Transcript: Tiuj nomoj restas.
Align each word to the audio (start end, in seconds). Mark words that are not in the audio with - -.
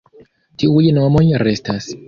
Tiuj 0.63 0.87
nomoj 0.99 1.23
restas. 1.47 1.95